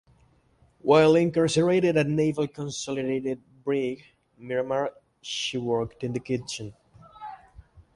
[0.79, 4.01] While incarcerated at Naval Consolidated Brig,
[4.35, 6.73] Miramar, she worked in the kitchen.